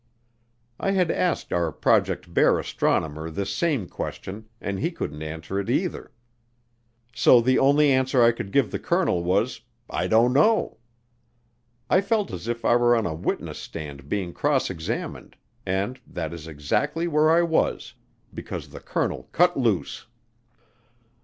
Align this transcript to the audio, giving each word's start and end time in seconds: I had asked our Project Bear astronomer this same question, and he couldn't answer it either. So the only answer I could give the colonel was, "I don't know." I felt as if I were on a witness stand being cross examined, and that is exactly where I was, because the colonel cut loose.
I 0.79 0.89
had 0.97 1.11
asked 1.11 1.53
our 1.53 1.71
Project 1.71 2.33
Bear 2.33 2.57
astronomer 2.57 3.29
this 3.29 3.53
same 3.53 3.87
question, 3.87 4.47
and 4.59 4.79
he 4.79 4.89
couldn't 4.89 5.21
answer 5.21 5.59
it 5.59 5.69
either. 5.69 6.11
So 7.13 7.39
the 7.39 7.59
only 7.59 7.91
answer 7.91 8.19
I 8.23 8.31
could 8.31 8.51
give 8.51 8.71
the 8.71 8.79
colonel 8.79 9.23
was, 9.23 9.61
"I 9.91 10.07
don't 10.07 10.33
know." 10.33 10.77
I 11.87 12.01
felt 12.01 12.31
as 12.31 12.47
if 12.47 12.65
I 12.65 12.75
were 12.77 12.95
on 12.95 13.05
a 13.05 13.13
witness 13.13 13.59
stand 13.59 14.09
being 14.09 14.33
cross 14.33 14.71
examined, 14.71 15.37
and 15.67 16.01
that 16.07 16.33
is 16.33 16.47
exactly 16.47 17.07
where 17.07 17.29
I 17.29 17.43
was, 17.43 17.93
because 18.33 18.69
the 18.69 18.79
colonel 18.79 19.29
cut 19.31 19.55
loose. 19.55 20.07